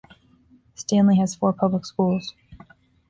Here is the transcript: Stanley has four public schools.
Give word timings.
Stanley 0.73 1.17
has 1.17 1.35
four 1.35 1.53
public 1.53 1.85
schools. 1.85 2.33